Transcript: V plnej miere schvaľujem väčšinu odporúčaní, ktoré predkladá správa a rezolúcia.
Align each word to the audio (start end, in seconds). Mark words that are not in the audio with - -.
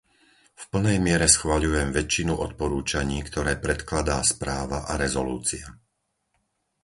V 0.57 0.63
plnej 0.73 0.97
miere 1.07 1.27
schvaľujem 1.35 1.89
väčšinu 1.99 2.33
odporúčaní, 2.45 3.17
ktoré 3.29 3.53
predkladá 3.65 4.17
správa 4.33 4.79
a 4.91 4.97
rezolúcia. 5.03 5.67